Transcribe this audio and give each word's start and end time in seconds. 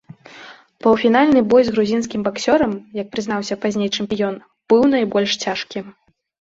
Паўфінальны 0.85 1.43
бой 1.51 1.61
з 1.67 1.73
грузінскім 1.75 2.25
баксёрам, 2.29 2.73
як 3.03 3.13
прызнаўся 3.13 3.55
пазней 3.69 3.89
чэмпіён, 3.95 4.35
быў 4.75 4.81
найбольш 4.99 5.31
цяжкі. 5.47 5.89